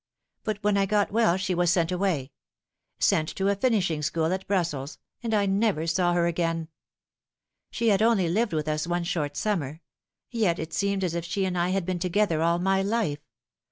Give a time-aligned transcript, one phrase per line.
[0.43, 2.31] But when I got well she was sent away
[2.97, 6.69] sent to a finishing sohool at Brussels, and I never saw her again.
[7.69, 9.81] She had only lived with us one short summer.
[10.31, 13.19] Yet it seemed as if she and I had been together all my life.